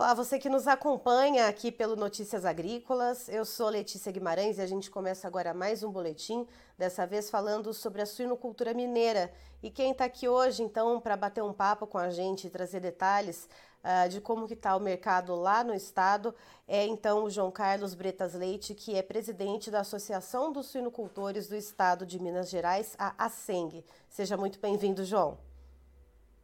[0.00, 3.28] Olá, você que nos acompanha aqui pelo Notícias Agrícolas.
[3.28, 7.74] Eu sou Letícia Guimarães e a gente começa agora mais um boletim, dessa vez falando
[7.74, 9.30] sobre a suinocultura mineira.
[9.62, 12.80] E quem está aqui hoje, então, para bater um papo com a gente e trazer
[12.80, 13.46] detalhes
[13.84, 16.34] uh, de como que está o mercado lá no estado,
[16.66, 21.54] é então o João Carlos Bretas Leite, que é presidente da Associação dos Suinocultores do
[21.54, 23.84] Estado de Minas Gerais, a ASENG.
[24.08, 25.49] Seja muito bem-vindo, João.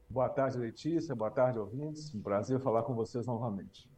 [0.08, 1.14] Boa tarde, Letícia.
[1.14, 2.14] Boa tarde, ouvintes.
[2.14, 3.88] Um prazer falar com vocês novamente.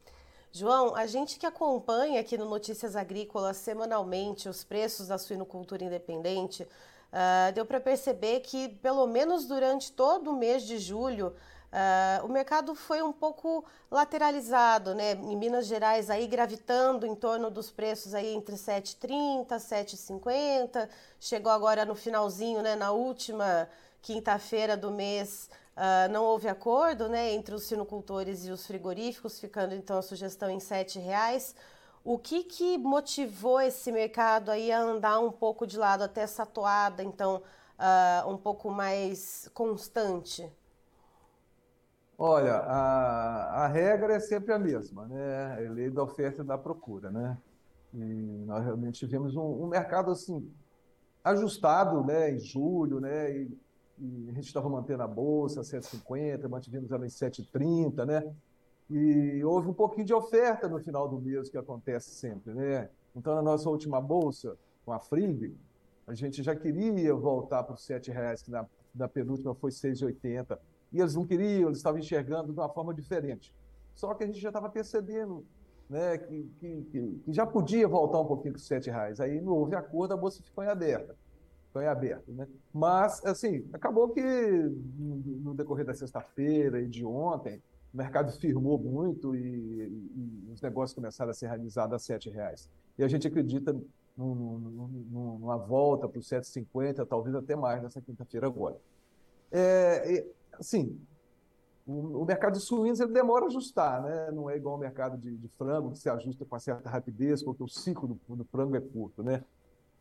[0.51, 6.63] João, a gente que acompanha aqui no Notícias Agrícolas semanalmente os preços da suinocultura independente,
[6.63, 11.35] uh, deu para perceber que, pelo menos durante todo o mês de julho,
[11.71, 15.13] Uh, o mercado foi um pouco lateralizado, né?
[15.13, 20.89] Em Minas Gerais aí gravitando em torno dos preços aí entre 7,30, 7,50.
[21.21, 22.75] Chegou agora no finalzinho, né?
[22.75, 23.69] Na última
[24.01, 29.77] quinta-feira do mês Uh, não houve acordo né, entre os sinocultores e os frigoríficos, ficando
[29.77, 31.55] então a sugestão em R$ reais.
[32.03, 36.45] O que, que motivou esse mercado aí a andar um pouco de lado até essa
[36.45, 37.43] toada, então,
[37.79, 40.53] uh, um pouco mais constante?
[42.19, 45.65] Olha, a, a regra é sempre a mesma, né?
[45.65, 47.39] É lei da oferta e da procura, né?
[47.95, 47.99] E
[48.45, 50.53] nós realmente tivemos um, um mercado assim
[51.23, 53.31] ajustado, né, em julho, né?
[53.31, 53.68] E
[54.01, 58.35] e a gente estava mantendo a bolsa 7,50, mantivemos ela em 7,30, né?
[58.91, 62.89] E houve um pouquinho de oferta no final do mês, que acontece sempre, né?
[63.15, 65.55] Então, na nossa última bolsa, com a Frig,
[66.07, 70.59] a gente já queria voltar para os R$ reais, que na, na penúltima foi 6,80.
[70.93, 73.55] E eles não queriam, eles estavam enxergando de uma forma diferente.
[73.95, 75.45] Só que a gente já estava percebendo
[75.91, 79.21] né, que, que, que, já podia voltar um pouquinho para os R$ reais.
[79.21, 81.15] Aí não houve acordo, a bolsa ficou em aberta
[81.79, 82.33] foi aberto.
[82.33, 82.49] Né?
[82.75, 87.63] Mas, assim, acabou que no decorrer da sexta-feira e de ontem,
[87.95, 92.69] o mercado firmou muito e, e, os negócios começaram a ser realizados a R$ reais.
[92.99, 93.73] E a gente acredita
[94.17, 98.77] num, num, numa volta para os 7,50, talvez até mais nessa quinta-feira agora.
[99.53, 100.27] É,
[100.59, 101.01] assim,
[101.87, 104.33] o, o, mercado de suínos ele demora a ajustar, né?
[104.33, 107.63] não é igual ao mercado de, de frango, que se ajusta com certa rapidez, porque
[107.63, 109.23] o ciclo do, do frango é curto.
[109.23, 109.45] Né?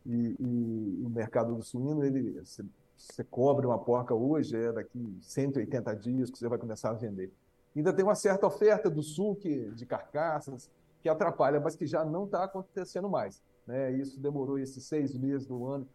[0.06, 2.64] E, e o mercado do suíno, ele, você,
[2.96, 7.32] você cobre uma porca hoje, é daqui 180 dias que você vai começar a vender.
[7.76, 10.70] Ainda tem uma certa oferta do sul que, de carcaças
[11.02, 13.42] que atrapalha, mas que já não está acontecendo mais.
[13.68, 13.92] Né?
[13.92, 15.88] Isso demorou esses seis meses do ano,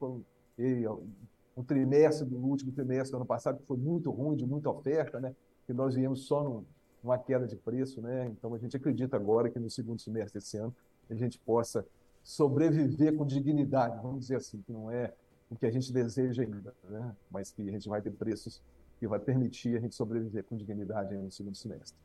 [0.57, 0.87] que
[1.57, 5.19] um, trimestre do último trimestre do ano passado, que foi muito ruim, de muita oferta,
[5.21, 5.35] né?
[5.67, 6.65] que nós viemos só num,
[7.03, 8.01] numa queda de preço.
[8.01, 8.27] Né?
[8.27, 10.75] Então, a gente acredita agora que no segundo semestre desse ano
[11.11, 11.85] a gente possa
[12.23, 15.13] sobreviver com dignidade, vamos dizer assim, que não é
[15.51, 17.15] o que a gente deseja ainda, né?
[17.31, 18.63] mas que a gente vai ter preços
[18.99, 21.99] que vai permitir a gente sobreviver com dignidade no segundo semestre.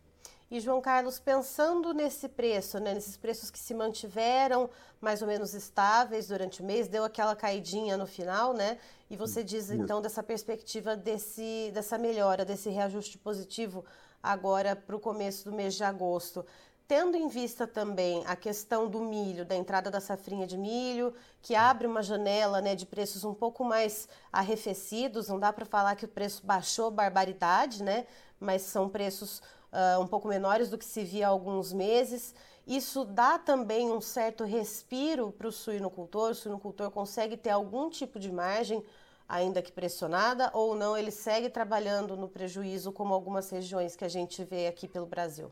[0.49, 4.69] E João Carlos, pensando nesse preço, né, nesses preços que se mantiveram
[5.01, 8.77] mais ou menos estáveis durante o mês, deu aquela caidinha no final, né?
[9.09, 13.83] E você diz então dessa perspectiva desse, dessa melhora, desse reajuste positivo
[14.23, 16.45] agora para o começo do mês de agosto
[16.87, 21.53] tendo em vista também a questão do milho, da entrada da safrinha de milho, que
[21.53, 26.05] abre uma janela né, de preços um pouco mais arrefecidos, não dá para falar que
[26.05, 28.07] o preço baixou barbaridade, né,
[28.39, 29.39] mas são preços
[29.73, 32.33] uh, um pouco menores do que se via há alguns meses.
[32.65, 38.17] Isso dá também um certo respiro para o suinocultor, o suinocultor consegue ter algum tipo
[38.17, 38.81] de margem,
[39.27, 44.09] ainda que pressionada, ou não, ele segue trabalhando no prejuízo, como algumas regiões que a
[44.09, 45.51] gente vê aqui pelo Brasil.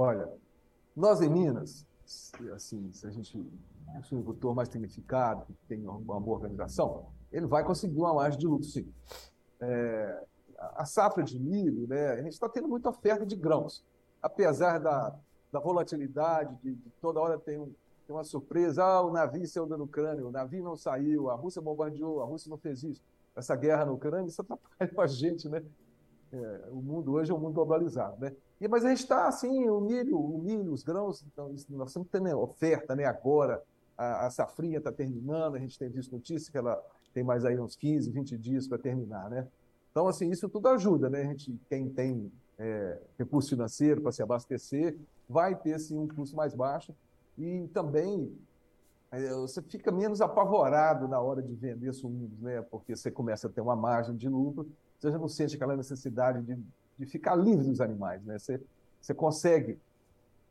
[0.00, 0.32] Olha,
[0.94, 1.84] nós em Minas,
[2.54, 7.64] assim, se a gente um agricultor mais tecnificado, que tem uma boa organização, ele vai
[7.64, 8.88] conseguir uma margem de lucro, sim.
[9.60, 10.24] É,
[10.76, 13.84] a safra de milho, né, a gente está tendo muita oferta de grãos.
[14.22, 15.18] Apesar da,
[15.50, 17.74] da volatilidade, de, de toda hora tem, um,
[18.06, 21.60] tem, uma surpresa, ah, o navio saiu da Ucrânia, o navio não saiu, a Rússia
[21.60, 23.02] bombardeou, a Rússia não fez isso.
[23.34, 25.60] Essa guerra na Ucrânia, isso atrapalha a gente, né?
[26.32, 28.34] É, o mundo hoje é um mundo globalizado, né?
[28.60, 32.08] E, mas a gente está assim, o milho, o milho, os grãos, então, nós estamos
[32.10, 33.04] tendo oferta, né?
[33.04, 33.62] Agora
[33.96, 36.80] a, a safrinha está terminando, a gente tem visto notícia que ela
[37.14, 39.46] tem mais aí uns 15, 20 dias para terminar, né?
[39.90, 41.22] Então, assim, isso tudo ajuda, né?
[41.22, 44.96] A gente, quem tem é, recurso financeiro para se abastecer,
[45.28, 46.94] vai ter, sim, um custo mais baixo
[47.36, 48.36] e também
[49.10, 52.62] é, você fica menos apavorado na hora de vender suínos, né?
[52.62, 56.42] Porque você começa a ter uma margem de lucro você já não sente aquela necessidade
[56.42, 56.58] de,
[56.98, 58.38] de ficar livre dos animais, né?
[58.38, 58.60] Você,
[59.00, 59.78] você consegue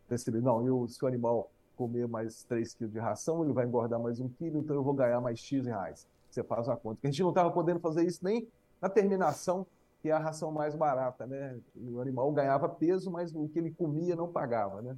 [0.07, 3.99] perceber, não, eu, se o animal comer mais 3 quilos de ração, ele vai engordar
[3.99, 6.07] mais um quilo, então eu vou ganhar mais X reais.
[6.29, 6.99] Você faz uma conta.
[7.03, 8.47] A gente não estava podendo fazer isso nem
[8.81, 9.65] na terminação
[10.01, 11.57] que é a ração mais barata, né?
[11.75, 14.95] O animal ganhava peso, mas o que ele comia não pagava, né?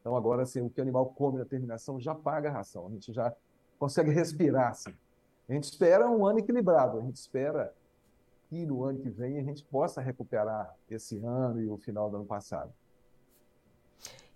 [0.00, 2.90] Então agora assim, o que o animal come na terminação já paga a ração, a
[2.90, 3.34] gente já
[3.78, 4.92] consegue respirar assim.
[5.48, 7.72] A gente espera um ano equilibrado, a gente espera
[8.54, 12.16] que no ano que vem a gente possa recuperar esse ano e o final do
[12.18, 12.72] ano passado.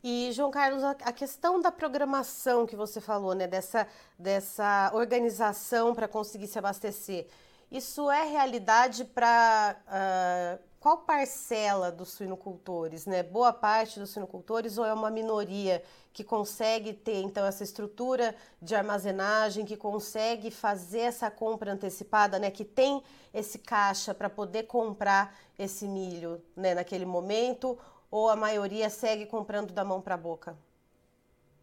[0.02, 3.86] E, João Carlos, a questão da programação que você falou, né, dessa,
[4.18, 7.26] dessa organização para conseguir se abastecer,
[7.70, 13.04] isso é realidade para uh, ah, qual parcela dos suinocultores?
[13.04, 13.22] Né?
[13.22, 15.82] Boa parte dos suinocultores ou é uma minoria
[16.12, 22.50] que consegue ter então essa estrutura de armazenagem, que consegue fazer essa compra antecipada, né?
[22.50, 23.02] que tem
[23.34, 26.74] esse caixa para poder comprar esse milho né?
[26.74, 27.76] naquele momento?
[28.10, 30.56] Ou a maioria segue comprando da mão para a boca?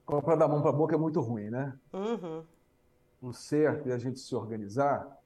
[0.05, 1.73] Comprar da mão para a boca é muito ruim, né?
[1.91, 2.43] Uhum.
[3.21, 5.19] O certo é a gente se organizar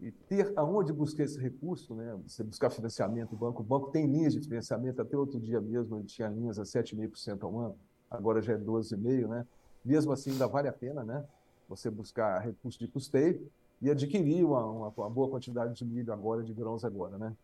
[0.00, 2.18] e ter aonde buscar esse recurso, né?
[2.26, 5.96] Você buscar financiamento, o banco, o banco tem linhas de financiamento, até outro dia mesmo
[5.96, 7.76] ele tinha linhas a 7,5% ao ano,
[8.10, 9.46] agora já é 12,5%, né?
[9.84, 11.24] Mesmo assim ainda vale a pena, né?
[11.68, 13.50] Você buscar recurso de custeio
[13.80, 17.34] e adquirir uma, uma, uma boa quantidade de milho agora, de grãos agora, né?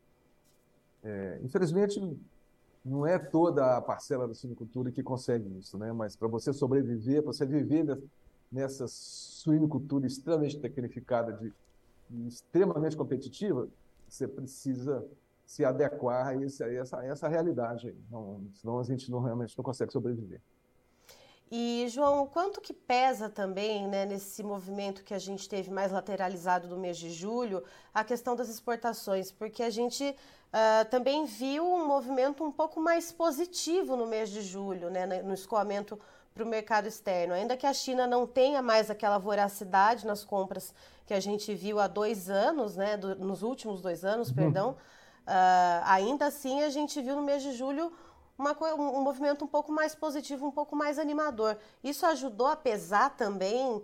[1.02, 2.00] É, infelizmente,
[2.84, 5.92] não é toda a parcela da suinocultura que consegue isso, né?
[5.92, 7.98] Mas para você sobreviver, para você viver
[8.50, 11.52] nessa suinocultura extremamente tecnificada de
[12.26, 13.68] extremamente competitiva,
[14.08, 15.06] você precisa
[15.44, 17.94] se adequar a, esse, a essa, a essa realidade.
[18.10, 20.40] Não, senão a gente não, realmente não consegue sobreviver.
[21.54, 26.66] E, João, quanto que pesa também, né, nesse movimento que a gente teve mais lateralizado
[26.66, 27.62] do mês de julho,
[27.92, 29.30] a questão das exportações?
[29.30, 34.40] Porque a gente uh, também viu um movimento um pouco mais positivo no mês de
[34.40, 35.98] julho, né, no escoamento
[36.32, 37.34] para o mercado externo.
[37.34, 40.74] Ainda que a China não tenha mais aquela voracidade nas compras
[41.06, 44.34] que a gente viu há dois anos, né, do, nos últimos dois anos, uhum.
[44.34, 47.92] perdão, uh, ainda assim a gente viu no mês de julho
[48.38, 51.56] uma, um movimento um pouco mais positivo, um pouco mais animador.
[51.82, 53.82] Isso ajudou a pesar também uh,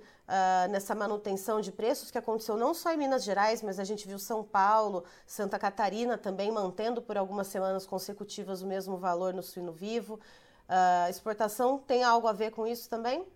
[0.71, 4.19] nessa manutenção de preços que aconteceu não só em Minas Gerais, mas a gente viu
[4.19, 9.73] São Paulo, Santa Catarina também mantendo por algumas semanas consecutivas o mesmo valor no suíno
[9.73, 10.19] vivo.
[10.69, 13.27] A uh, exportação tem algo a ver com isso também?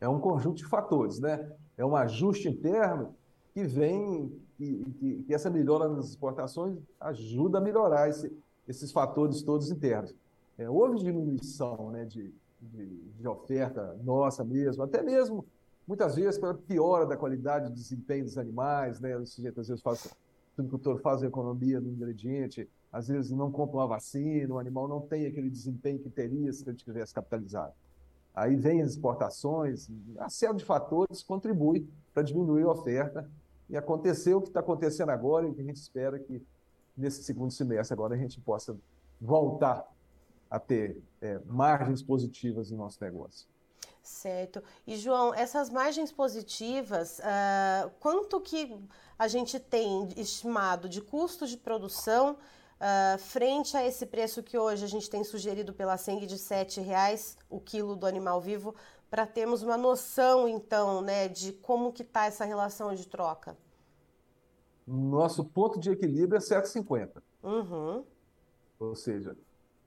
[0.00, 1.50] É um conjunto de fatores, né?
[1.78, 3.14] É um ajuste interno
[3.54, 8.36] que vem e, que essa melhora nas exportações ajuda a melhorar esse,
[8.66, 10.14] esses fatores todos internos.
[10.58, 15.46] É, houve diminuição né, de, de, de, oferta nossa mesmo, até mesmo,
[15.86, 19.16] muitas vezes, pela piora da qualidade de desempenho dos animais, né?
[19.16, 23.52] O sujeito às vezes faz, o agricultor faz a economia do ingrediente, às vezes não
[23.52, 27.72] compra uma vacina, o animal não tem aquele desempenho que teria se ele tivesse capitalizado.
[28.34, 29.88] Aí vem as exportações,
[30.18, 33.30] a série de fatores contribui para diminuir a oferta
[33.68, 36.42] e aconteceu o que está acontecendo agora e que a gente espera que
[36.96, 38.76] nesse segundo semestre agora a gente possa
[39.20, 39.86] voltar
[40.50, 43.46] a ter é, margens positivas no nosso negócio.
[44.02, 44.62] Certo.
[44.86, 48.74] E João, essas margens positivas, uh, quanto que
[49.18, 52.38] a gente tem estimado de custo de produção
[52.80, 56.82] uh, frente a esse preço que hoje a gente tem sugerido pela Seng de R$
[56.82, 58.74] reais o quilo do animal vivo,
[59.10, 63.56] para termos uma noção, então, né, de como que está essa relação de troca?
[64.86, 67.22] Nosso ponto de equilíbrio é 7,50.
[67.42, 68.04] Uhum.
[68.78, 69.36] Ou seja,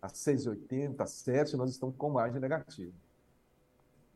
[0.02, 2.94] a 6,80, 7, nós estamos com margem negativa.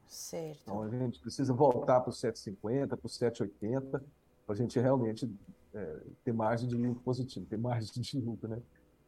[0.07, 0.59] Certo.
[0.63, 4.01] Então a gente precisa voltar para o 7,50, para o 7,80, para
[4.47, 5.29] a gente realmente
[5.75, 8.61] é, ter margem de lucro positivo, ter margem de lucro, né?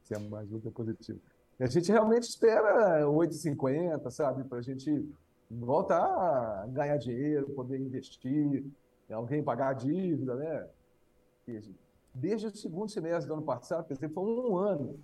[0.04, 1.20] Se a margem de lucro é positivo.
[1.60, 4.44] E a gente realmente espera 8,50, sabe?
[4.44, 5.10] Para a gente
[5.50, 8.66] voltar a ganhar dinheiro, poder investir,
[9.10, 10.68] alguém pagar a dívida, né?
[12.14, 15.00] Desde o segundo semestre do ano passado, quer dizer, foi um ano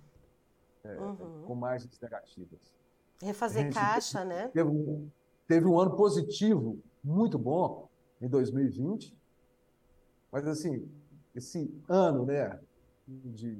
[0.84, 1.42] é, uhum.
[1.46, 2.74] com margens negativas.
[3.22, 4.48] Refazer caixa, teve, né?
[4.48, 5.10] Teve um,
[5.48, 7.88] teve um ano positivo, muito bom,
[8.20, 9.16] em 2020,
[10.30, 10.88] mas assim,
[11.34, 12.58] esse ano, né,
[13.06, 13.58] de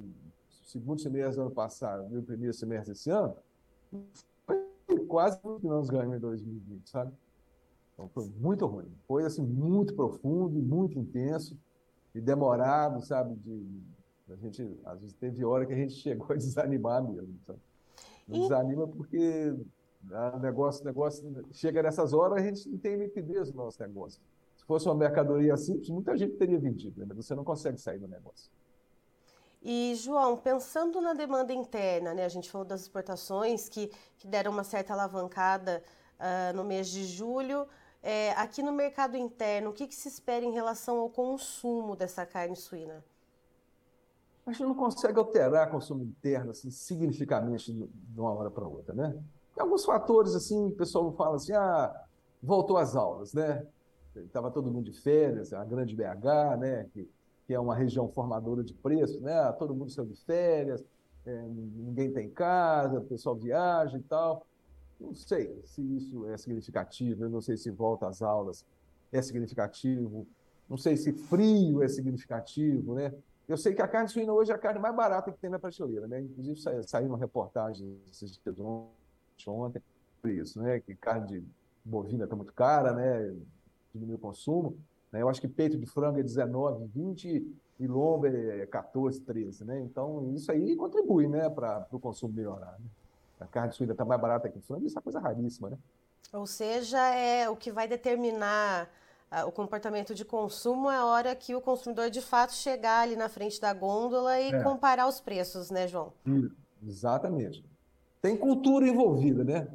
[0.64, 3.36] segundo semestre do ano passado e o primeiro semestre desse ano,
[4.46, 7.12] foi quase o que nós ganhamos em 2020, sabe?
[7.92, 8.90] Então foi muito ruim.
[9.06, 11.56] Foi assim, muito profundo, muito intenso
[12.14, 13.34] e demorado, sabe?
[13.36, 13.82] De,
[14.30, 17.60] a gente, às vezes teve hora que a gente chegou a desanimar mesmo, sabe?
[18.28, 18.32] E...
[18.32, 23.64] Desanima porque o ah, negócio, negócio chega nessas horas, a gente não tem liquidez no
[23.64, 24.20] nosso negócio.
[24.64, 27.04] Se fosse uma mercadoria simples, muita gente teria vendido, né?
[27.06, 28.50] mas você não consegue sair do negócio.
[29.62, 34.50] E, João, pensando na demanda interna, né, a gente falou das exportações que, que deram
[34.50, 35.82] uma certa alavancada
[36.18, 37.66] uh, no mês de julho.
[38.02, 42.24] É, aqui no mercado interno, o que, que, se espera em relação ao consumo dessa
[42.24, 43.04] carne suína?
[44.46, 48.94] a gente não consegue alterar o consumo interno assim, significativamente de uma hora para outra,
[48.94, 49.10] né?
[49.54, 51.94] Tem alguns fatores, assim, o pessoal fala assim, ah,
[52.42, 53.66] voltou às aulas, né?
[54.16, 56.84] Estava todo mundo de férias, a grande BH, né?
[56.92, 57.08] Que,
[57.46, 59.52] que é uma região formadora de preços, né?
[59.52, 60.84] Todo mundo saiu de férias,
[61.26, 64.46] é, ninguém tem casa, o pessoal viaja e tal.
[65.00, 68.64] Não sei se isso é significativo, eu não sei se volta às aulas
[69.12, 70.26] é significativo,
[70.68, 73.12] não sei se frio é significativo, né?
[73.46, 75.58] Eu sei que a carne suína hoje é a carne mais barata que tem na
[75.58, 76.20] prateleira, né?
[76.20, 78.40] Inclusive saiu uma reportagem dias
[79.46, 79.82] ontem
[80.20, 80.80] por isso, né?
[80.80, 81.44] Que carne de
[81.84, 83.34] bovina está muito cara, né?
[83.94, 84.76] Diminuiu o consumo.
[85.12, 85.22] Né?
[85.22, 89.80] Eu acho que peito de frango é 19, 20 e lombo é 14, 13, né?
[89.80, 91.48] Então isso aí contribui, né?
[91.48, 92.72] Para o consumo melhorar.
[92.78, 92.86] Né?
[93.40, 95.78] A carne suína está mais barata que o frango, isso é coisa raríssima, né?
[96.32, 98.90] Ou seja, é o que vai determinar
[99.42, 103.28] o comportamento de consumo é a hora que o consumidor de fato chegar ali na
[103.28, 104.62] frente da gôndola e é.
[104.62, 106.12] comparar os preços, né, João?
[106.86, 107.64] Exatamente.
[108.22, 109.66] Tem cultura envolvida, né?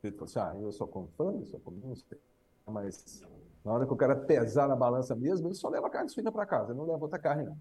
[0.00, 2.18] Você fala assim, ah, eu só como frango, eu só como não sei.
[2.66, 3.22] Mas
[3.64, 6.46] na hora que o cara pesar na balança mesmo, ele só leva carne suína para
[6.46, 7.56] casa, ele não leva outra carne, não.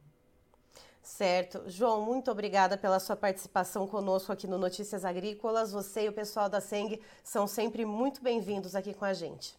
[1.01, 1.63] Certo.
[1.67, 5.71] João, muito obrigada pela sua participação conosco aqui no Notícias Agrícolas.
[5.71, 9.57] Você e o pessoal da SENG são sempre muito bem-vindos aqui com a gente.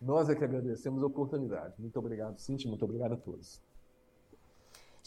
[0.00, 1.74] Nós é que agradecemos a oportunidade.
[1.78, 3.60] Muito obrigado, Cintia, muito obrigado a todos.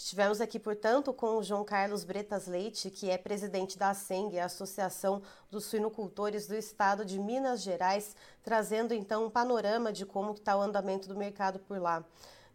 [0.03, 4.45] Estivemos aqui, portanto, com o João Carlos Bretas Leite, que é presidente da ASENG, a
[4.45, 10.57] Associação dos Suinocultores do Estado de Minas Gerais, trazendo então um panorama de como está
[10.57, 12.03] o andamento do mercado por lá.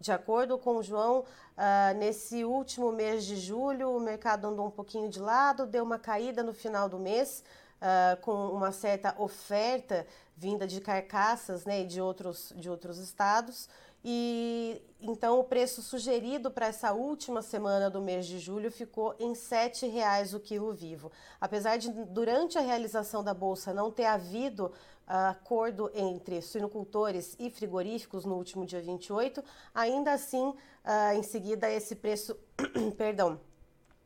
[0.01, 4.71] De acordo com o João, uh, nesse último mês de julho, o mercado andou um
[4.71, 7.45] pouquinho de lado, deu uma caída no final do mês,
[7.81, 10.05] uh, com uma certa oferta
[10.37, 13.69] vinda de carcaças né, de, outros, de outros estados.
[14.09, 19.31] E então o preço sugerido para essa última semana do mês de julho ficou em
[19.31, 21.11] R$ 7,00 o quilo vivo.
[21.41, 24.73] Apesar de durante a realização da bolsa não ter havido uh,
[25.31, 29.43] acordo entre suinocultores e frigoríficos no último dia 28,
[29.75, 32.37] ainda assim, uh, em seguida esse preço,
[32.97, 33.41] perdão,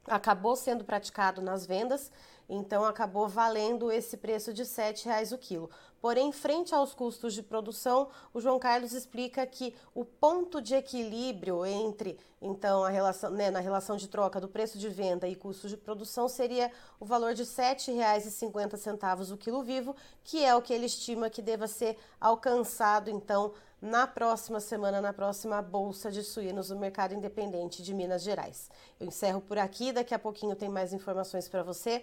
[0.07, 2.11] acabou sendo praticado nas vendas
[2.51, 5.71] então acabou valendo esse preço de R$ 7,00 o quilo.
[6.01, 11.65] Porém, frente aos custos de produção, o João Carlos explica que o ponto de equilíbrio
[11.65, 15.69] entre então a relação, né, na relação de troca do preço de venda e custo
[15.69, 20.73] de produção seria o valor de R$ 7,50 o quilo vivo, que é o que
[20.73, 26.69] ele estima que deva ser alcançado então na próxima semana, na próxima Bolsa de Suínos
[26.69, 28.71] do Mercado Independente de Minas Gerais.
[28.99, 32.03] Eu encerro por aqui, daqui a pouquinho tem mais informações para você.